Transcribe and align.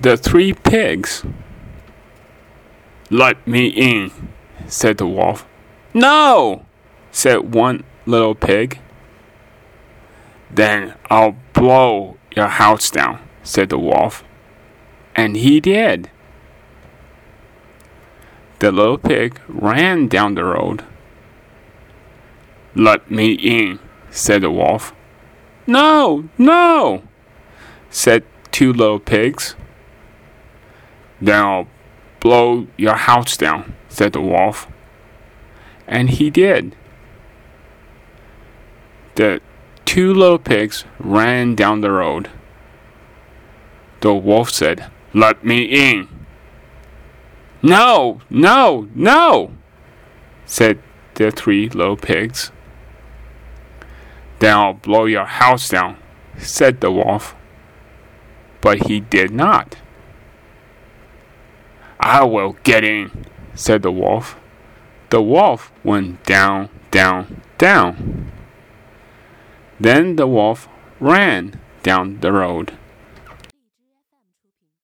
the 0.00 0.16
three 0.16 0.52
pigs. 0.52 1.24
Let 3.10 3.46
me 3.46 3.68
in, 3.68 4.12
said 4.66 4.98
the 4.98 5.06
wolf. 5.06 5.46
No, 5.94 6.66
said 7.10 7.54
one 7.54 7.84
little 8.06 8.34
pig. 8.34 8.78
Then 10.50 10.94
I'll 11.10 11.36
blow 11.52 12.16
your 12.34 12.48
house 12.48 12.90
down, 12.90 13.20
said 13.42 13.70
the 13.70 13.78
wolf. 13.78 14.24
And 15.14 15.36
he 15.36 15.60
did. 15.60 16.10
The 18.60 18.72
little 18.72 18.98
pig 18.98 19.40
ran 19.48 20.08
down 20.08 20.34
the 20.34 20.44
road. 20.44 20.84
Let 22.74 23.10
me 23.10 23.32
in, 23.32 23.78
said 24.10 24.42
the 24.42 24.50
wolf. 24.50 24.92
No, 25.66 26.28
no, 26.38 27.02
said 27.90 28.24
two 28.50 28.72
little 28.72 29.00
pigs. 29.00 29.54
Then 31.20 31.44
I'll 31.44 31.68
blow 32.20 32.66
your 32.76 32.94
house 32.94 33.36
down, 33.36 33.74
said 33.88 34.12
the 34.12 34.20
wolf. 34.20 34.68
And 35.86 36.10
he 36.10 36.30
did. 36.30 36.76
The 39.14 39.40
two 39.84 40.12
little 40.12 40.38
pigs 40.38 40.84
ran 40.98 41.54
down 41.54 41.80
the 41.80 41.90
road. 41.90 42.30
The 44.00 44.14
wolf 44.14 44.50
said, 44.50 44.90
Let 45.12 45.44
me 45.44 45.62
in. 45.62 46.08
No, 47.62 48.20
no, 48.30 48.88
no, 48.94 49.52
said 50.46 50.78
the 51.14 51.32
three 51.32 51.68
little 51.68 51.96
pigs. 51.96 52.52
Then 54.38 54.54
I'll 54.54 54.74
blow 54.74 55.06
your 55.06 55.24
house 55.24 55.68
down, 55.68 55.96
said 56.36 56.80
the 56.80 56.92
wolf. 56.92 57.34
But 58.60 58.86
he 58.86 59.00
did 59.00 59.32
not. 59.32 59.76
I 62.00 62.24
will 62.24 62.56
get 62.62 62.84
in, 62.84 63.26
said 63.54 63.82
the 63.82 63.92
wolf. 63.92 64.36
The 65.10 65.22
wolf 65.22 65.72
went 65.82 66.24
down, 66.24 66.68
down, 66.90 67.42
down. 67.56 68.30
Then 69.80 70.16
the 70.16 70.26
wolf 70.26 70.68
ran 71.00 71.60
down 71.82 72.20
the 72.20 72.32
road. 72.32 72.76